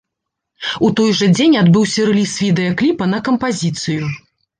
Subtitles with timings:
[0.85, 4.09] У той жа дзень адбыўся рэліз відэакліпа на кампазіцыю.